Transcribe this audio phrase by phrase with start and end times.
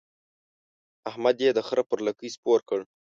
[1.09, 2.79] احمد يې د خره پر لکۍ سپور کړ.